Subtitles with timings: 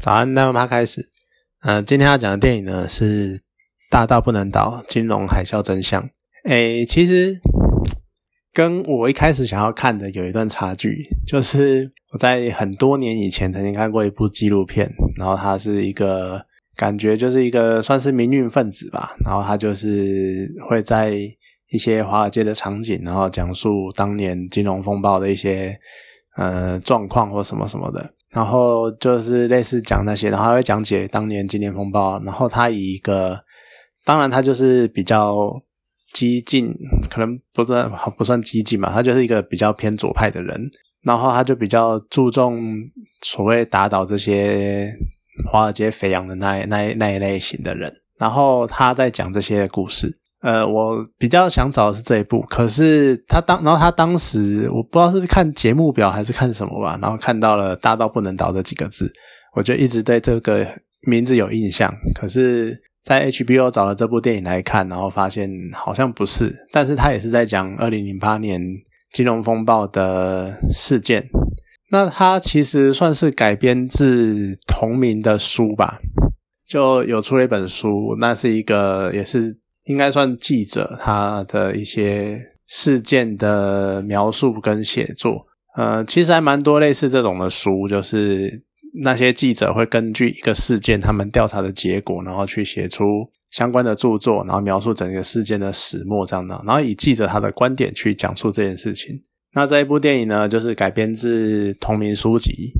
[0.00, 1.08] 早安，那我们开始。
[1.60, 3.36] 呃，今天要讲的电影呢是
[3.90, 6.00] 《大到不能倒：金融海啸真相》。
[6.44, 7.40] 诶，其实
[8.52, 16.40] 跟我一开始想要看的有一段差距，就是我在很多年以前曾经看过一部纪录片，然后它是一个
[16.76, 21.12] 感觉就是一个算是民运分子吧，然后他就是会在
[21.70, 25.76] 一些华尔街的场景，然后讲述当年金融风暴的一些
[26.36, 28.14] 呃状况或什么什么的。
[28.30, 32.22] 然后就是类似讲那些，然后还会讲解当年金年风暴。
[32.24, 33.42] 然后他以一个，
[34.04, 35.34] 当然他就是比较
[36.12, 36.74] 激进，
[37.10, 40.68] 可能不算不算激进嘛，他就是一个比较偏左派的人。
[41.02, 42.60] 然后他就比较注重
[43.22, 44.92] 所谓打倒这些
[45.50, 47.92] 华尔街肥羊的那那那一类型的人。
[48.18, 50.18] 然后他在讲这些故事。
[50.40, 59.12] 呃，我比较想找的是这一部，可是他当，然后他当时我不知道是看节目表还是看什么吧，然后看到了“大到不能倒”这几个字，
[59.56, 60.64] 我就一直对这个
[61.08, 61.92] 名字有印象。
[62.14, 68.62] 可是，在 HBO 找了这部电影来看，然后发现好像不是，但是他也是在讲二零零八年
[69.12, 71.28] 金融风暴的事件。
[71.90, 75.98] 那他其实算是改编自同名的书吧，
[76.64, 79.58] 就有出了一本书，那是一个也是。
[79.88, 88.62] 应该算记者他的一些事件的描述跟写作，呃，其实还蛮多类似这种的书，就是
[89.02, 99.18] 那些记者会根据一个事件他们调查的结果，然后去写出相关的著作，然后描述整个事件的始末这样的，然后以记者他的观点去讲述这件事情。
[99.54, 102.72] 那这一部电影呢，就是改编自同名书籍，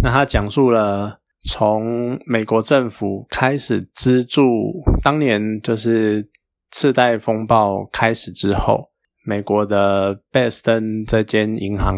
[0.00, 4.44] 那它讲述了从美国政府开始资助
[5.02, 6.30] 当年就是。
[6.72, 8.88] 次贷风暴开始之后，
[9.24, 11.96] 美国的贝斯登这间银行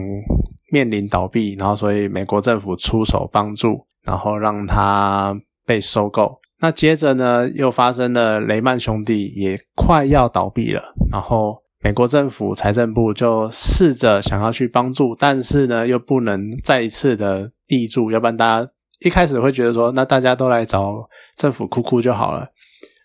[0.71, 6.41] 面临倒闭，然后所以美国政府出手帮助，然后让它被收购。
[6.61, 18.71] 那接着呢，又发生了雷曼兄弟也快要倒闭了，然后美国政府财政部就试着想要去帮助，但是呢，又不能再一次的挹注，要不然大家
[19.01, 22.49] 一开始会觉得说，那大家都来找政府哭哭就好了。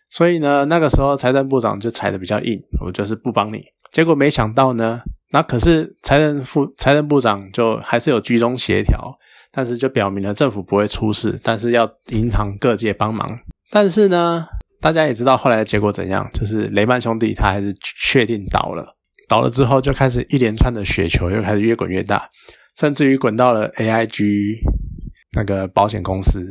[0.10, 3.64] 所以呢，那个时候财政部长就踩的比较硬，我就是不帮你。
[3.92, 9.18] 结果没想到呢，那可是财政副财政部长就还是有居中协调，
[9.52, 13.40] 但是就表明了政府不会出事，但是要银行各界帮忙。
[13.72, 14.48] 但是呢，
[14.82, 18.96] 大家也知道后来的结果怎样，就是雷曼兄弟他还是确定倒了，
[19.28, 22.30] 倒了之后就开始一连串的雪球又开始越滚越大，
[22.80, 24.56] 甚至于滚到了 AIG
[25.36, 26.44] 那个保险公司。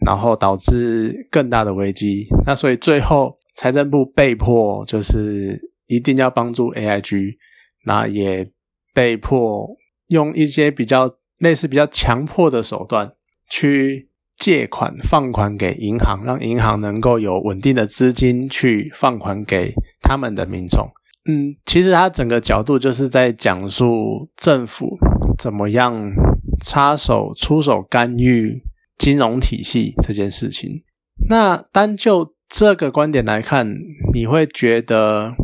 [0.00, 7.36] 然后导致更大的危机，那所以最后财政部被迫就是一定要帮助 AIG，
[7.84, 8.50] 那也
[8.92, 9.68] 被迫
[10.08, 13.12] 用一些比较类似比较强迫的手段
[13.48, 19.72] 去借款放款给银行，让银行能够有稳定的资金去放款给
[20.02, 20.90] 他们的民众。
[21.26, 24.98] 嗯，其实他整个角度就是在讲述政府
[25.38, 26.12] 怎么样
[26.60, 28.62] 插手出手干预。
[29.04, 30.80] 金融体系这件事情，
[31.28, 33.76] 那单就这个观点来看，
[34.14, 35.34] 你会觉得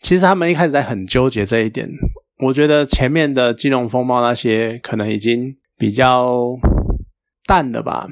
[0.00, 1.90] 其实他们一开始在很纠结这一点。
[2.38, 6.52] 我觉得前面的金融风暴那些可能已经比较
[7.46, 8.06] 淡了吧，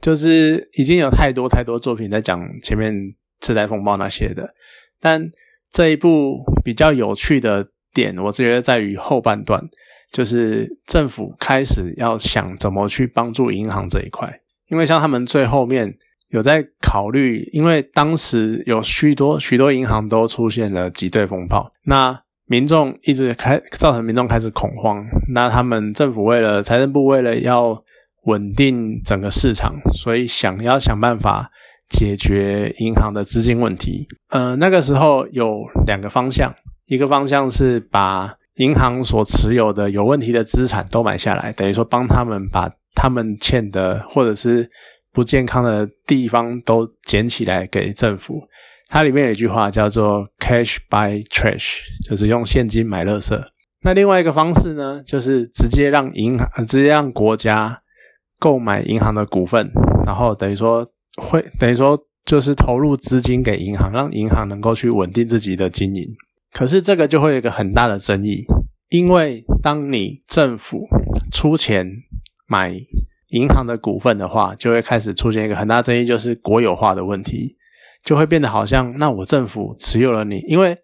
[0.00, 2.94] 就是已经有太多太多作品在讲前面
[3.40, 4.54] 次贷风暴那些的。
[5.00, 5.28] 但
[5.72, 9.68] 这一部比较有趣的点，我觉得在于后半段，
[10.12, 14.42] 就是政府开始要想怎么去帮助银行这一块。
[14.68, 15.96] 因为像他们最后面
[16.28, 27.84] 有在考虑，因为当时有许多许多银行都出现了挤兑风暴，那民众一直开造成民众开始恐慌，那他们政府为了财政部为了要
[28.24, 31.50] 稳定整个市场，所以想要想办法
[31.88, 34.08] 解决银行的资金问题。
[34.30, 36.54] 呃，那个时候有两个方向，
[36.86, 42.70] 一个方向是把银行所持有的有问题的资产都买下来，等于说帮他们把。
[42.94, 44.70] 他们欠的或者是
[45.12, 48.42] 不健康的地方都捡起来给政府。
[48.88, 53.40] 它里面有一句话叫做 “cash by trash”，就是用现金买垃圾。
[53.82, 57.82] 那另外一个方式呢，就是直接让银行直接让国家
[58.38, 59.70] 购买银行的股份，
[60.06, 60.86] 然后等于说
[61.16, 66.04] 会等于说就是投入资金给银行，让银行能够去稳定自己的经营。
[66.52, 68.44] 可是这个就会有一个很大的争议，
[68.90, 70.86] 因为当你政府
[71.32, 71.90] 出钱。
[72.46, 72.74] 买
[73.28, 77.56] 银行的股份的话，就会开始出现一个很大争议，就是国有化的问题，
[78.04, 80.76] 就会变得好像那我政府持有了你，因为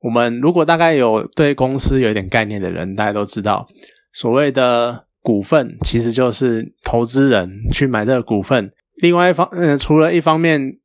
[0.00, 3.66] 我们如果大概有对公司有一点概念的人，大家都知道，
[4.12, 8.70] 所谓的股份其实就是投资人去买这个股份。
[9.02, 10.78] 另外一方，呃，除了一方面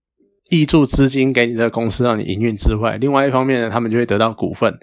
[0.50, 4.78] 挹注资金给你这个公司让你营运之外，另外一方面呢，他们就会得到股份。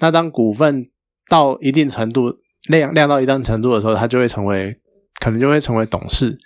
[0.00, 0.86] 那当股份
[1.30, 2.32] 到一定程度
[2.68, 4.76] 量量到一定程度的时候，它就会成为
[5.20, 6.36] 可能就会成为董事，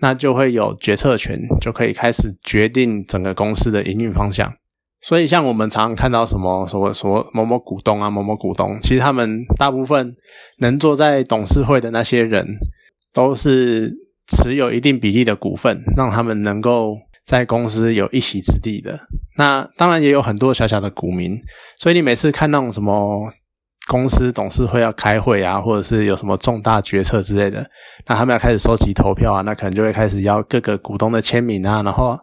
[0.00, 4.52] 那就会有决策权，就可以开始决定整个公司的营运方向。
[5.04, 10.14] 所以，像我们常常看到什么什么什么某某股东啊，某某股东，其实他们大部分
[10.58, 12.46] 能坐在董事会的那些人，
[13.12, 13.92] 都是
[14.28, 16.96] 持有一定比例的股份，让他们能够
[17.26, 19.00] 在公司有一席之地的。
[19.36, 21.36] 那当然也有很多小小的股民，
[21.80, 23.32] 所以你每次看那种什么
[23.88, 27.64] 公司董事会要开会啊，或者是有什么重大决策之类的，
[28.06, 32.18] 那他们要开始收集投票啊，那可能就会开始要各个股东的签名啊，然后。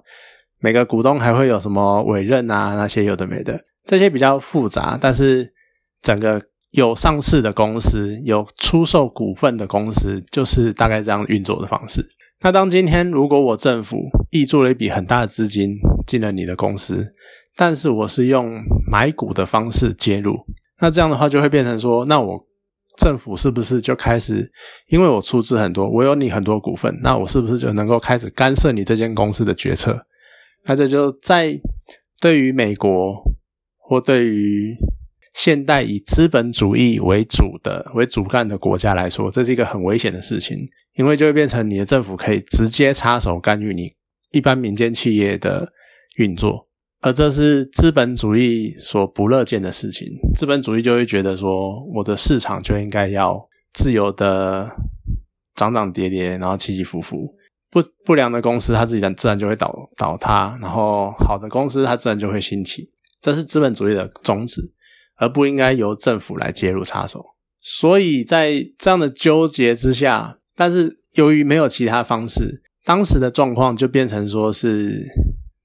[0.62, 2.76] 每个股东还会有什么委任啊？
[2.76, 4.98] 那些有的没的，这些比较复杂。
[5.00, 5.54] 但是
[6.02, 6.42] 整个
[6.72, 12.06] 有上市的公司、有出售股份的公司，就是大概这样运作的方式。
[12.42, 13.96] 那当今天如果我政府
[14.32, 17.14] 挹注了一笔很大的资金进了你的公司，
[17.56, 20.36] 但是我是用买股的方式介入，
[20.80, 22.46] 那这样的话就会变成说，那我
[22.98, 24.52] 政府是不是就开始，
[24.88, 30.06] 因为我出资很多，我有你很多股份，那我是不是就能够开始干涉你这间公司的决策？
[30.66, 31.60] 那这就在
[32.22, 33.24] 对于美国
[33.78, 34.76] 或对于
[35.34, 40.58] 现代以资本主义为主的为主干的国家来说，这是一个很危险的事情，
[40.96, 43.94] 因为就会变成你的政府可以直接插手干预你
[44.32, 45.72] 一般民间企业的
[46.18, 46.69] 运作，
[47.02, 50.08] 而这是资本主义所不乐见的事情。
[50.36, 54.70] 资本主义就会觉得说，我的市场就应该要自由的
[55.56, 57.36] 涨涨跌跌，然后起起伏伏。
[57.72, 62.90] 不不良的公司，它自己自然就会倒倒塌，然后好的公司，它自然就会兴起。
[63.22, 64.62] 这是资本主义的宗旨，
[65.18, 67.24] 而不应该由政府来介入插手。
[67.62, 75.06] 所以在这样的纠结之下，但是由于没有其他方式，当时的状况就变成说是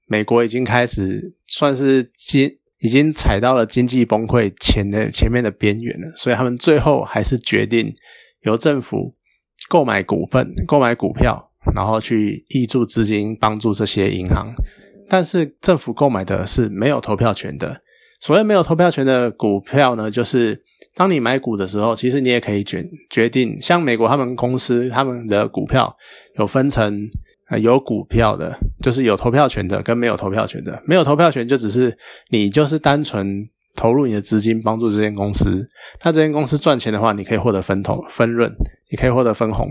[0.07, 2.49] 美国已经开始算是经
[2.79, 7.93] 已经踩到了经济崩溃前的前面的边缘了，所以他们最后还是决定
[8.41, 9.15] 由政府
[9.69, 11.51] 购买股份、购买股票。
[11.73, 14.53] 然后去挹注资金帮助这些银行，
[15.09, 17.81] 但是政府购买的是没有投票权的。
[18.21, 20.61] 所谓没有投票权的股票呢，就是
[20.93, 23.59] 当你买股的时候，其实你也可以决决定。
[23.59, 25.91] 像美国他们公司他们的股票
[26.37, 27.09] 有分成
[27.59, 30.81] 有股票的，就是有投票权的跟没有投票权的。
[30.85, 31.97] 没有投票权就只是
[32.29, 35.67] 你就是单纯投入你的资金帮助这间公司，
[36.03, 38.51] 那这间公司赚钱的话，你可以获得分头分润，
[38.91, 39.67] 你可以获得分红。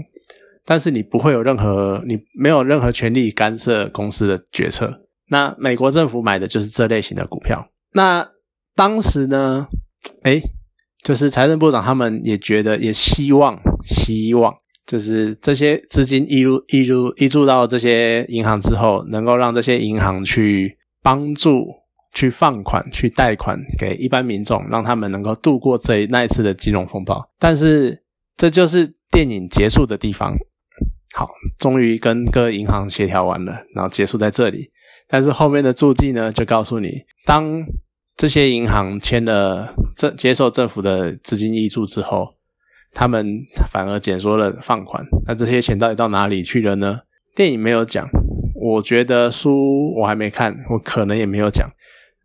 [0.66, 5.02] 但是你不会有任何，你没有任何权利干涉公司的决策。
[5.28, 7.66] 那美国政府买的就是这类型的股票。
[7.92, 8.26] 那
[8.74, 9.68] 当时呢，
[10.22, 10.40] 哎，
[11.02, 14.54] 就是财政部长他们也觉得，也希望，希望
[14.86, 21.66] 就是这些资金移入、移入、移入到这些银行之后，能够让这些银行去帮助、
[22.12, 27.30] 去放款、去贷款给一般民众，让他们能够度过这那一次的金融风暴。
[27.38, 28.02] 但是
[28.36, 30.34] 这就是电影结束的地方。
[31.14, 34.70] 好，终于跟各银行协调完了，然后结束在这里。
[35.08, 36.90] 但是后面的注记呢，就告诉你，
[37.24, 37.64] 当
[38.16, 42.33] 这些银行签了政接受政府的资金挹注之后，
[42.94, 43.26] 他们
[43.70, 45.04] 反而减缩了放款。
[45.26, 47.00] 那这些钱到底到哪里去了呢？
[47.34, 48.08] 电影没有讲，
[48.54, 51.68] 我觉得书我还没看，我可能也没有讲。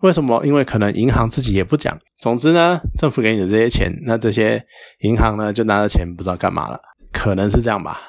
[0.01, 0.45] 为什么？
[0.45, 1.99] 因为可能银行自己也不讲。
[2.19, 4.63] 总之呢，政府给你的这些钱，那这些
[4.99, 6.79] 银行呢，就拿着钱不知道干嘛了，
[7.11, 7.99] 可能是这样吧。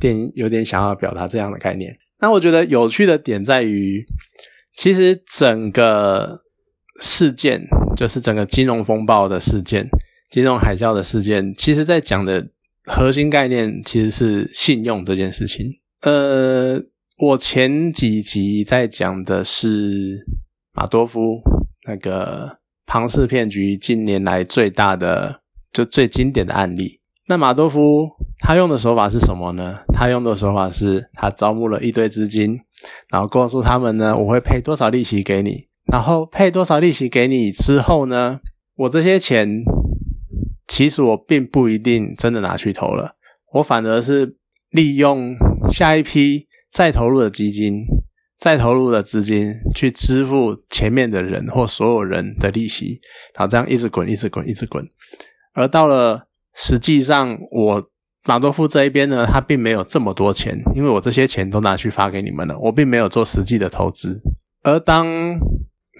[0.00, 4.04] 电影有点想要表达这样的概念，那我觉得有趣的点在于，
[4.76, 6.40] 其实整个
[7.00, 7.62] 事件，
[7.96, 9.88] 就是整个金融风暴的事件、
[10.30, 12.48] 金融海啸的事件，其实在讲的
[12.84, 15.66] 核心概念其实是信用这件事情。
[16.02, 16.80] 呃，
[17.18, 20.26] 我前几集在讲的是
[20.72, 21.40] 马多夫
[21.86, 25.40] 那个庞氏骗局近年来最大的、
[25.72, 27.00] 就最经典的案例。
[27.28, 28.10] 那马多夫。
[28.40, 29.78] 他用的手法是什么呢？
[29.94, 32.58] 他用的手法是他招募了一堆资金，
[33.08, 38.40] 然后告诉他们呢，我会配多少利息给你，然后配多少利息给你之后呢，
[38.76, 39.62] 我这些钱
[40.66, 43.16] 其实我并不一定真的拿去投了，
[43.54, 44.36] 我反而是
[44.70, 45.36] 利用
[45.70, 47.84] 下一批再投入的基金、
[48.38, 53.00] 再投入的资金去支付前面的人或所有人的利息，
[53.34, 54.86] 然后这样一直滚、一直滚、一直滚，
[55.54, 57.90] 而到了实际上我。
[58.26, 64.22] 马多夫这一边呢，他并没有这么多钱，因为我这些钱都拿去发给你们了，我并没有做实际的投资。
[64.62, 65.06] 而当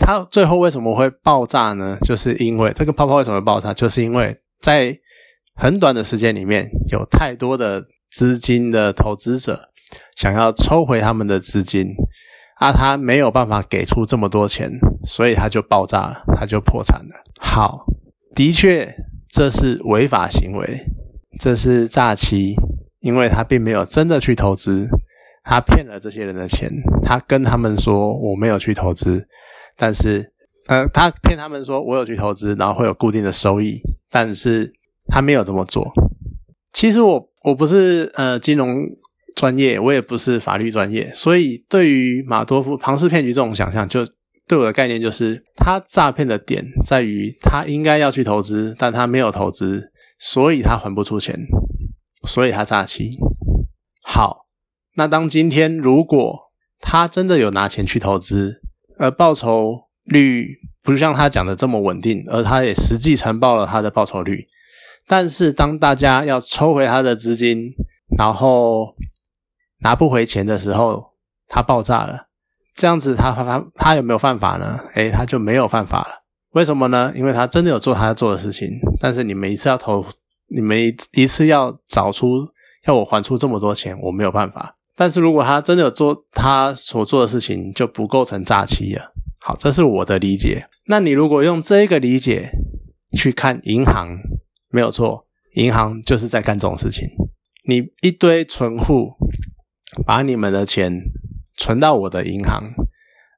[0.01, 1.99] 他最后为什么会爆炸呢？
[2.01, 3.75] 就是因为这个泡泡为什么会爆炸？
[3.75, 4.99] 就是因为在
[5.55, 9.69] 很短的时间里面，有太多的资金的投资者
[10.17, 11.89] 想要抽回他们的资金，
[12.57, 14.71] 啊，他没有办法给出这么多钱，
[15.07, 17.15] 所以他就爆炸了，他就破产了。
[17.39, 17.85] 好，
[18.35, 18.91] 的确
[19.29, 20.81] 这是违法行为，
[21.39, 22.55] 这是诈欺，
[23.01, 24.89] 因为他并没有真的去投资，
[25.43, 26.71] 他骗了这些人的钱，
[27.03, 29.29] 他跟他们说我没有去投资，
[29.77, 30.33] 但是。
[30.67, 33.79] 呃，他骗他们说我有去投资，然后会有固定的收益，
[34.15, 34.73] 但是
[35.09, 35.93] 他没有这么做。
[36.73, 38.79] 其实我我不是呃金融
[39.35, 44.07] 专业，我也不是法律专业，所以对于马多夫庞氏骗局这种想象，就
[44.47, 49.91] 对我的概念就是，他诈骗的点在于他应该要去投资，但他没有投资，
[50.21, 51.37] 所以他还不出钱，
[52.29, 53.11] 所以他诈欺。
[54.05, 54.47] 好，
[54.95, 58.61] 那当今天如果他真的有拿钱去投资，
[58.97, 59.89] 而报酬。
[60.07, 64.47] 率不是像他讲的这么稳定，而他也实际承报了他的报酬率。
[65.07, 67.73] 但是当大家要抽回他的资金，
[68.17, 68.95] 然后
[69.81, 71.13] 拿不回钱的时候，
[71.49, 72.29] 他爆炸了。
[72.75, 74.81] 这样子他他他有没有犯法呢？
[74.95, 76.25] 诶，他就没有犯法了。
[76.53, 77.13] 为什么呢？
[77.15, 78.69] 因为他真的有做他要做的事情。
[78.99, 80.05] 但是你每一次要投，
[80.49, 82.49] 你每一次要找出
[82.87, 84.77] 要我还出这么多钱，我没有办法。
[84.97, 89.13] 但是如果他真的有做他所做的事情，就不构成诈欺了。
[89.47, 90.69] 好，这是我的理解。
[90.87, 92.51] 那你如果用这个理解
[93.15, 94.19] 去看银行，
[94.71, 97.07] 没有错，银行就是在干这种事情。
[97.69, 99.13] 你一堆存户
[100.07, 100.99] 把你们的钱
[101.59, 102.73] 存到我的银行，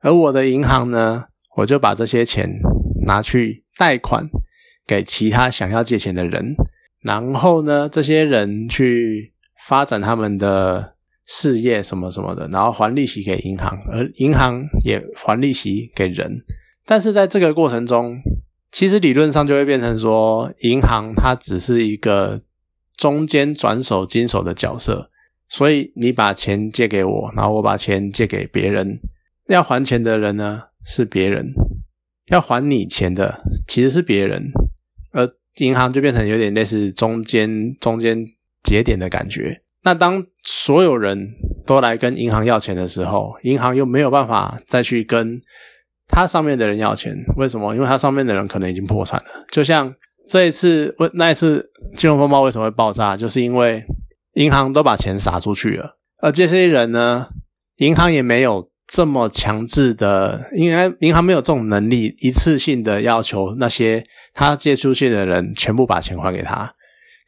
[0.00, 1.24] 而我的银行呢，
[1.56, 2.60] 我就把这些钱
[3.04, 4.28] 拿去贷款
[4.86, 6.54] 给其他想要借钱的人，
[7.02, 9.34] 然后呢，这些人去
[9.66, 10.95] 发展他们的。
[11.26, 16.44] 事业什么什么的，然后还利息给银行，而银行也还利息给人。
[16.84, 18.16] 但是在这个过程中，
[18.70, 22.42] 其实理论上就会变成说，银行它只是一个
[22.96, 25.10] 中间转手经手的角色。
[25.48, 28.98] 所以你把钱借给我，然后我把钱借给别人，
[29.46, 31.52] 要还钱的人呢是别人，
[32.26, 34.50] 要还你钱的其实是别人，
[35.12, 35.28] 而
[35.58, 38.26] 银行就变成有点类似中间中间
[38.64, 39.62] 节点的感觉。
[39.86, 45.40] 那当所有人都来跟银行要钱的时候，银行又没有办法再去跟
[46.08, 47.72] 他上面的人要钱，为什么？
[47.72, 49.46] 因为他上面的人可能已经破产了。
[49.48, 49.94] 就像
[50.28, 53.84] 这一次，那一次金融风暴为什么会爆炸，就是因为
[54.32, 57.28] 银行都把钱撒出去了，而这些人呢，
[57.76, 66.74] 银行也没有这么强制的，因为银行没有这种能力，一次性的要求那些他借出去的人全部把钱还给他，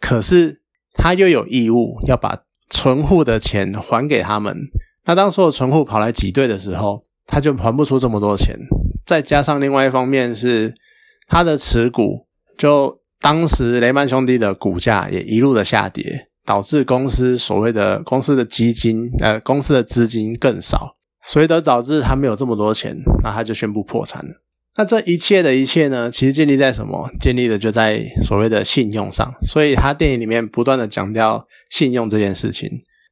[0.00, 0.60] 可是
[0.94, 2.42] 他又有义务要把。
[2.70, 4.56] 存户的钱还给他们，
[5.04, 8.56] 那当所有存户跑来挤兑的时候，他就还不出这么多钱。
[9.06, 10.74] 再加上另外一方面是
[11.26, 24.30] 他的持股，就当时雷曼兄弟的股价也一路的下跌，导致公司所谓的公司的基金，呃，公司的资金更少，所以得导致他没有这么多钱，那他就宣布破产了。
[24.76, 27.10] 那这一切的一切呢，其实建立在什么？
[27.20, 29.34] 建立的就在所谓的信用上。
[29.42, 32.70] 所以他电影里面不断的强调信用这件事情。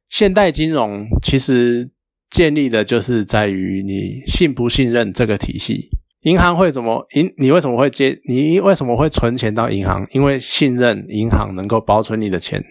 [0.09, 1.91] 现代金融其实
[2.29, 5.89] 建立的就是在于你信不信任这个体系。
[6.21, 7.33] 银行会怎么银？
[7.37, 8.17] 你为什么会借？
[8.29, 10.07] 你为什么会存钱到银行？
[10.13, 12.63] 因为信任银行能够保存你的钱。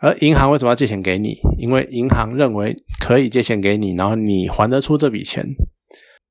[0.00, 1.36] 而银行为什么要借钱给你？
[1.58, 5.44] 因为银行认为可以借钱给你，然后你还得出这笔钱。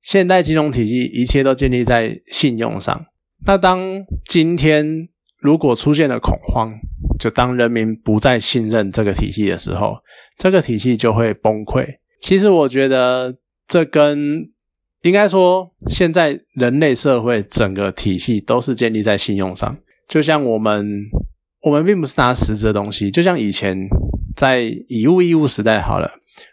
[0.07, 3.07] 现代金融体系一切都建立在信用上。
[3.45, 5.09] 那当今天
[5.41, 6.73] 如果出现了恐慌，
[7.19, 9.97] 就当人民不再信任这个体系的时候，
[10.37, 11.85] 这个体系就会崩溃。
[12.21, 13.35] 其实我觉得
[13.67, 14.49] 这跟
[15.01, 19.77] 应该说，现在人类社会整个体系都是建立在信用上。
[20.07, 20.87] 就像我们，
[21.63, 23.77] 我们并不是拿实质的东西，就像以前
[24.37, 26.09] 在以物易物时代好了，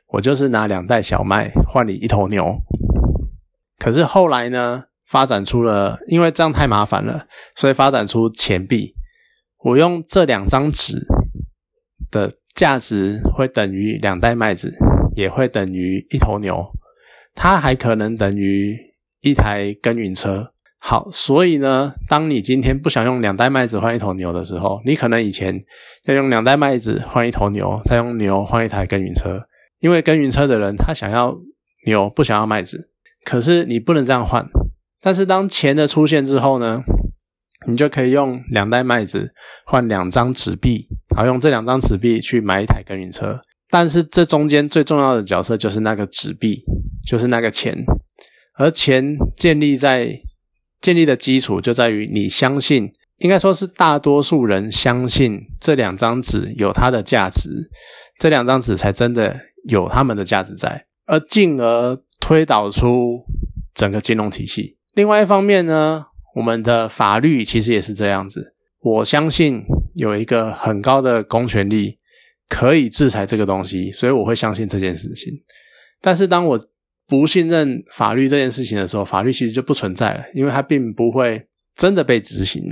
[0.09, 2.61] 我就是拿两袋小麦换你一头牛。
[3.85, 8.95] 可是后来呢，发展出了，因为这样太麻烦了，所以发展出钱币。
[9.63, 10.97] 我用这两张纸
[12.11, 14.73] 的价值会等于两袋麦子，
[15.15, 16.65] 也会等于一头牛，
[17.35, 18.75] 它还可能等于
[19.21, 20.55] 一台耕耘车。
[20.79, 25.61] 好，所以呢，当你今天不想用两袋麦子换一头牛的时候，你可能以前
[26.07, 29.43] 要用两袋麦子换一头牛，再用牛换一台耕耘车，
[29.81, 31.37] 因为耕耘车的人他想要
[31.85, 32.93] 牛，不想要麦子。
[33.25, 34.47] 可是你不能这样换，
[35.01, 36.83] 但是当钱的出现之后呢，
[37.67, 39.33] 你就可以用两袋麦子
[39.67, 43.41] 换两张纸币，然后用这两张纸币去买一台耕耘车。
[43.71, 46.63] 但是这中间最重要的角色就是那个纸币，
[47.09, 47.85] 就是那个钱。
[48.57, 50.21] 而钱建立在
[50.81, 57.49] 建立的基础就在于你相信应该说是大多数人相信这两张纸有它的价值，
[58.19, 63.25] 这两张纸才真的有他们的价值在，而进而推导出
[63.75, 64.77] 整个金融体系。
[64.95, 66.07] 另外一方面呢，
[66.37, 69.63] 我们的法律其实也是这样子，我相信
[69.95, 71.99] 有一个很高的公权力
[72.49, 75.33] 可以制裁这个东西，所以我会相信这件事情。
[76.01, 76.61] 但是当我
[77.07, 82.63] 不信任法律这件事情的时候，法律其实就不存在了，因为它并不会真的被执行，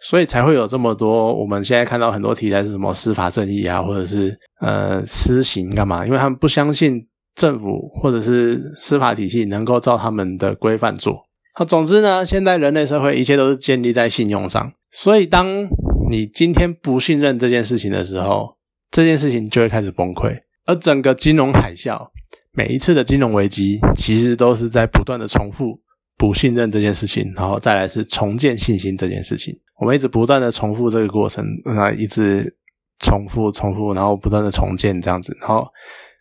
[0.00, 6.06] 所以才会有这么多我们现在看到很多题材是什么司法正义啊，或者是呃私刑干嘛？
[6.06, 11.24] 因为他们不相信政府或者是司法体系能够照他们的规范做。
[11.54, 15.68] 好，总之呢，现在人类社会一切都是建立在信用上，所以当
[16.10, 18.56] 你今天不信任这件事情的时候，
[18.90, 20.34] 这件事情就会开始崩溃，
[20.66, 22.08] 而整个金融海啸。
[22.54, 25.80] 每一次的金融危机，其实都是在不断的重复
[26.18, 29.58] 不信任这件事情，然后再来是重建信心这件事情。
[29.80, 32.54] 我们一直不断的重复这个过程，啊，一直
[32.98, 35.66] 重复重复，然后不断的重建这样子，然后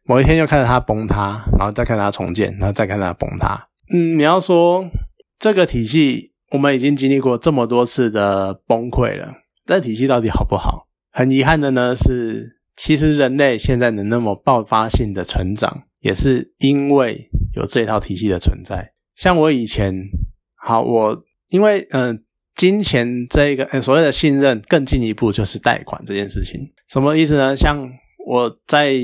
[0.03, 3.69] 某一天又看着它崩塌，然后再看它重建，然后再看它崩塌。
[3.93, 4.89] 嗯，你要说
[5.39, 9.33] 这个体系，我们已经经历过这么多次的崩溃了，
[9.65, 10.87] 这体系到底好不好？
[11.11, 15.83] 很遗憾的呢，是其实人类现在能那么爆发性的成长。
[16.01, 19.93] 也是因为有这套体系的存在，像我以前，
[20.55, 22.23] 好，我因为嗯，
[22.55, 27.55] 金钱这一个所谓的信任，更进一步就是贷款这件事情，什么意思呢？
[27.55, 27.87] 像
[28.25, 28.95] 我在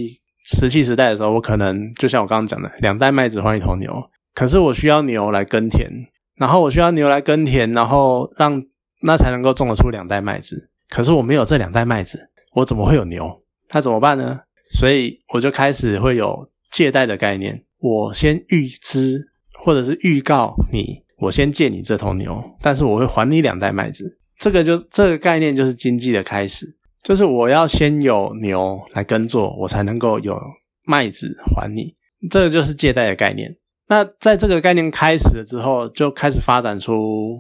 [0.48, 5.92] 石器时代的时候，我可能就像我刚刚讲的，两袋麦子换一头牛，可是我需要牛来耕田，
[6.38, 8.64] 然后我需要牛来耕田，然后让
[9.02, 13.44] 那才能够种得出两袋麦子，可是我没有这两袋麦子，我怎么会有牛？
[13.72, 14.40] 那怎么办呢？
[14.72, 16.50] 所以我就开始会有。
[16.70, 19.30] 借贷的概念，我先预支
[19.64, 24.20] 或者是预告你，我先借你这头牛，但是我会还你两袋麦子。
[24.38, 26.77] 这个就这个概念就是经济的开始，
[27.08, 30.38] 就是我要先有牛来耕作，我才能够有
[30.84, 31.96] 麦子还你。
[32.30, 33.56] 这个就是借贷的概念。
[33.88, 37.40] 那在这个概念开始了之后，就开始发展出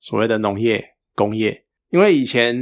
[0.00, 0.84] 所谓的农业、
[1.14, 1.62] 工业。
[1.90, 2.58] 因为以前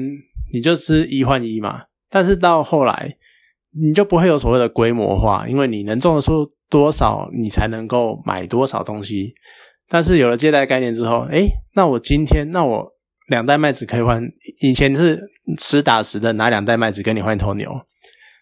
[0.52, 3.16] 你就是一换一嘛，但是到后来。
[3.78, 9.34] 你就不会有所谓的规模化，因为你能种得出多少，你才能够买多少东西。
[9.86, 12.95] 但是有了借贷概念之后，诶，那我今天，那我
[13.26, 14.22] 两袋麦子可以换，
[14.60, 15.20] 以前是
[15.58, 17.70] 实打实的拿两袋麦子跟你换一头牛，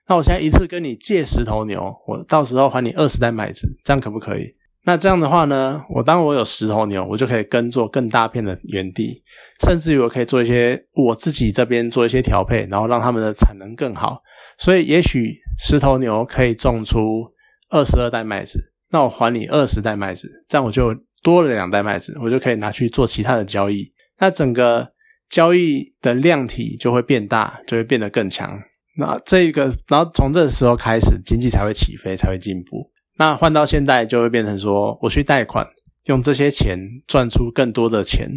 [0.09, 4.55] 那我现在一次跟你借十头牛，我到时候还你二十袋麦子，这样可不可以？
[4.87, 9.23] 那这样的话呢，我当我有十头牛，我就可以耕作更大片的园地，
[9.65, 14.21] 甚至于我可以做一些我自己这边做一些调配，然后让他们的产能更好。
[14.59, 17.33] 所以，也许十头牛可以种出
[17.71, 23.94] 二十二袋麦子，那我还你二十袋麦子，这样我就多了两袋麦子，我就可以拿去做其他的交易。
[24.25, 24.89] 那整个
[25.29, 28.59] 交易的量体就会变大，就会变得更强。
[28.97, 32.91] 那这个，然后从这个时候开始，经济才会起飞，才会进步。
[33.19, 35.67] 那换到现在，就会变成说，我去贷款，
[36.07, 38.31] 用这些钱赚出更多的钱，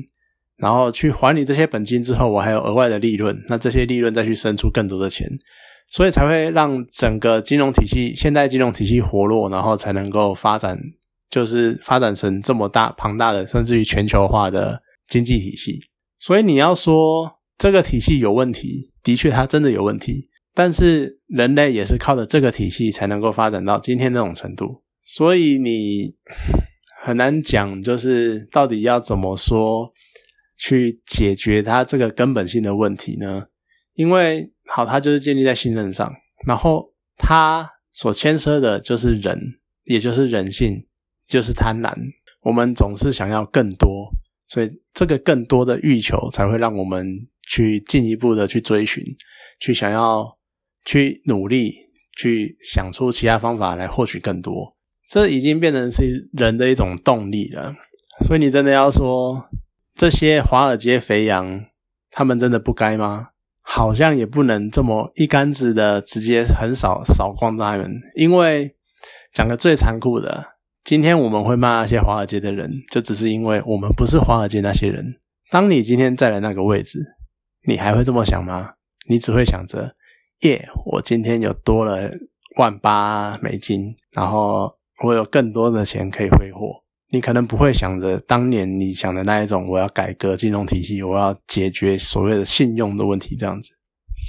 [0.58, 5.26] 然后去还你这些本金之后，我还有额外的利润，那这些利润再去生出更多的钱。
[5.90, 10.78] 所以才会让整个金融体系、现代金融体系活络，然后才能够发展，
[11.30, 15.80] 就是发展成这么大庞大的，甚至于全球化的经济体系。
[16.20, 20.30] 所以你要说这个体系有问题，的确它真的有问题。
[20.54, 24.84] 但是人类也是靠着这个体系才能够发展到今天这种程度。
[25.02, 26.16] 所以你
[27.04, 29.92] 很难讲，就是到底要怎么说
[30.58, 33.46] 去解决它这个根本性的问题呢？
[33.94, 36.12] 因为好，它就是建立在信任上，
[36.48, 39.40] 然后它所牵涉的就是人，
[39.86, 40.88] 也就是人性，
[41.28, 41.94] 就是贪婪。
[42.42, 44.12] 我们总是想要更多，
[44.48, 49.04] 所以这个更多的欲求才会让我们去进一步的去追寻，
[49.60, 50.38] 去想要
[50.86, 51.74] 去努力，
[52.18, 54.76] 去想出其他方法来获取更多。
[55.08, 57.76] 这已经变成是人的一种动力了。
[58.26, 59.50] 所以你真的要说
[59.94, 61.66] 这些华尔街肥羊，
[62.10, 63.30] 他们真的不该吗？
[63.70, 68.74] 好像也不能这么一竿子的直接很少扫光他们，因为
[69.34, 70.44] 讲个最残酷的，
[70.88, 75.16] 今天我们会骂那些华尔街的人，就只是因为我们不是华尔街那些人。
[75.52, 77.00] 当你今天在了那个位置，
[77.68, 78.76] 你还会这么想吗？
[79.10, 79.94] 你只会想着，
[80.44, 82.10] 耶，我今天有多了
[82.58, 86.82] 万八美金，然后我有更多的钱可以挥霍。
[87.12, 93.74] 你可能不会想着当年你想的那一种，我要改革金融体系，我要解决所谓的信用的问题这样子。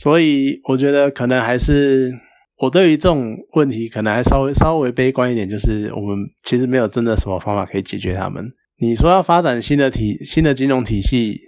[0.01, 2.13] 所以我觉得可能还是
[2.59, 8.45] 我对于这种问题可能还稍微稍微悲观一点，就是我们其实没有真的什么方法可以解决他们。
[8.81, 11.39] 你说要发展新的体新的金融体系，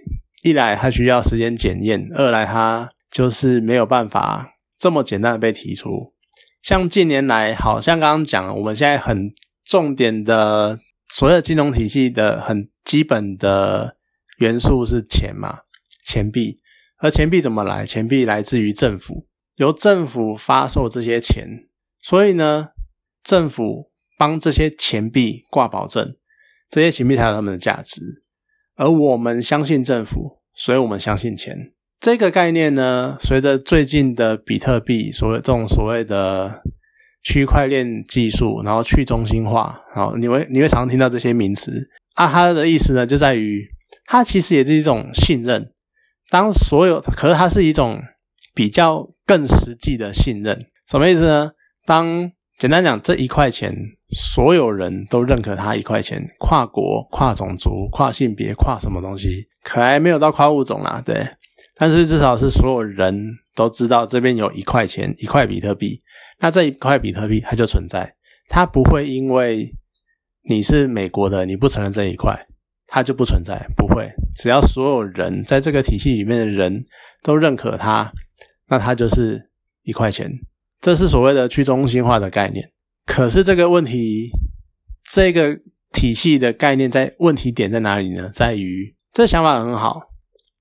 [0.43, 6.13] 一来它需要时间检验，二来它就是没有办法这么简单的被提出。
[6.61, 9.33] 像近年来，好像刚刚讲，我们现在很
[9.65, 13.95] 重点的所有金融体系的很基本的
[14.37, 15.59] 元素是钱嘛，
[16.05, 16.59] 钱币。
[16.99, 17.85] 而钱币怎么来？
[17.85, 19.25] 钱币来自于政府，
[19.57, 21.67] 由政府发售这些钱，
[22.01, 22.69] 所以呢，
[23.23, 23.87] 政府
[24.17, 26.15] 帮这些钱币挂保证，
[26.69, 28.01] 这些钱币才有他们的价值。
[28.75, 31.73] 而我们相信政府，所以我们相信钱。
[31.99, 36.63] 这个概念呢，随着最近的比特币，所谓这种所谓的
[37.21, 43.67] 区块链技术，然后去中心化，然后你会你会常常听到这些名词啊，它的意思呢，就在于
[44.05, 45.71] 它其实也是一种信任。
[46.31, 48.01] 当所有，可是它是一种
[48.55, 51.49] 比较更实际的信任，什么意思呢？
[51.85, 53.73] 当简单讲，这一块钱，
[54.09, 61.25] 所有人都认可它一块钱，跨国、跨种族、跨性别、跨什么东西，可还没有到跨物种啦，对。
[61.77, 66.01] 但是至少是所有人都知道这边有一块钱，一块比特币，
[66.41, 68.13] 那这一块比特币它就存在，
[68.49, 69.73] 它不会因为
[70.43, 72.37] 你是美国的，你不承认这一块。
[72.93, 74.11] 它就不存在，不会。
[74.35, 76.83] 只要所有人在这个体系里面的人
[77.23, 78.11] 都认可它，
[78.71, 79.51] 那它就是
[79.83, 80.31] 一块钱。
[80.79, 82.71] 这是所谓的去中心化的概念。
[83.05, 84.31] 可是这个问题，
[85.11, 85.59] 这个
[85.91, 88.29] 体系的概念在问题点在哪里呢？
[88.33, 90.01] 在于这想法很好，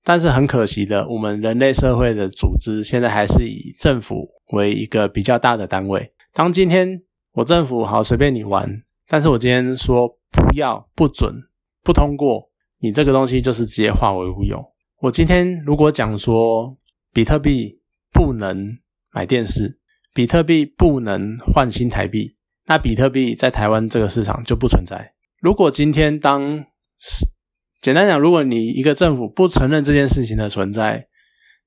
[0.04, 6.12] 但是很可惜的，我们人类社会的组织现在还是以政府为一个比较大的单位。
[6.34, 7.00] 当今天
[7.34, 11.34] 我政府好随便你玩，但是我今天说不要不准。
[11.82, 14.62] 不通过，你这个东西就是直接化为乌有。
[15.00, 16.76] 我今天如果讲说
[17.10, 17.79] 比特币
[18.12, 18.78] 不能
[19.12, 19.78] 买电视，
[20.14, 25.14] 比特币不能换新台币，那比特币在台湾这个市场就不存在。
[25.40, 26.64] 如果今天当
[27.80, 31.06] 简单讲，如果你一个政府不承认这件事情的存在，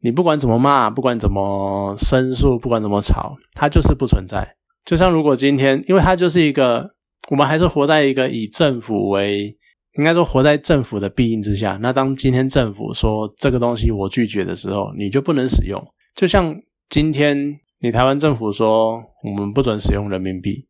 [0.02, 4.56] 你不管怎么骂，不管怎么申诉，不管怎么吵，它就是不存在。
[4.86, 6.96] 就像如果今天，因为它就是一个，
[7.30, 9.58] 我们还是活在一个以政府为。
[9.96, 11.78] 应该说，活在政府的庇荫之下。
[11.80, 15.80] 那当今天政府说这个东西我拒绝的时候，你就不能使用。
[16.16, 20.68] 就像今天你台湾政府说我们不准使用人民币，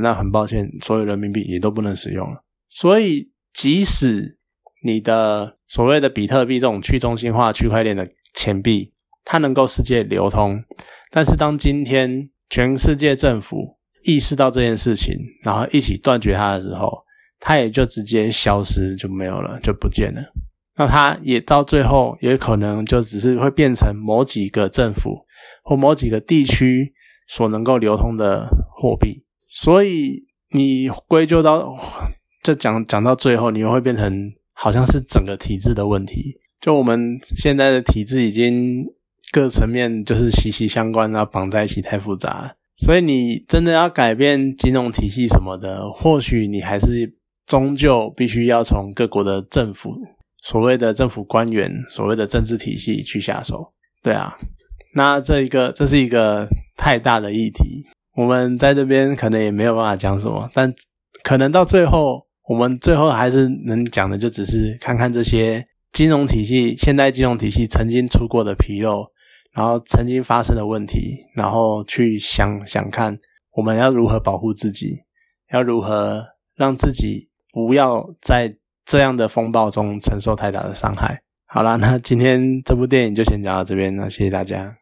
[0.00, 2.42] 那很抱歉，所有人民币也都不能使用了。
[2.68, 4.38] 所以，即使
[4.84, 8.92] 你的所谓的比特币这种去中心化区块链的钱币，
[9.24, 10.62] 它能够世界流通，
[11.10, 17.04] 但是当今天全世界政府意识到这件事情，然后一起断绝它的时候，
[17.40, 20.22] 它也就直接消失就没有了，就不见了。
[20.78, 25.26] 那它也到最后也可能就只是会变成某几个政府
[25.64, 26.92] 或某几个地区
[27.26, 29.24] 所能够流通的货币。
[29.50, 31.76] 所以你归咎到，
[32.42, 36.38] 就讲讲到最后，你又会变成好像是整个体制的问题。
[36.60, 38.84] 就我们现在的体制已经
[39.32, 42.54] 各层面就是息息相关啊，绑在一起太复杂。
[42.76, 47.18] 所以你真的要改变金融体系什么的，或许你还是。
[47.48, 49.94] 终究必须要从各国的政府，
[50.42, 53.72] 所谓的政府官员，所谓的政治体系去下手。
[54.02, 54.36] 对啊，
[54.94, 60.72] 那这一个这是一个太大的议题，我们在这边可能也没有办法讲什么，但
[61.22, 69.06] 可能到最后，我们最后还是能讲的，就只是看看这些金融体系，现代金融体系曾经出过的纰漏，
[69.52, 73.18] 然后曾经发生的问题，然后去想想看，
[73.52, 74.98] 我们要如何保护自己，
[75.52, 76.24] 要如何
[76.54, 77.28] 让自己。
[77.50, 78.54] 不要在
[78.88, 81.20] 这样的风暴中承受太大的伤害。
[81.46, 84.76] 好了，那今天这部电影就先讲到这边了，谢谢大家。